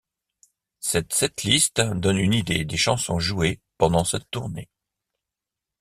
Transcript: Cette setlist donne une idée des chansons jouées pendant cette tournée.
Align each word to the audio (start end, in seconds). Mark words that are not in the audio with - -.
Cette 0.79 1.13
setlist 1.13 1.79
donne 1.79 2.17
une 2.17 2.33
idée 2.33 2.65
des 2.65 2.75
chansons 2.75 3.19
jouées 3.19 3.59
pendant 3.77 4.03
cette 4.03 4.31
tournée. 4.31 4.67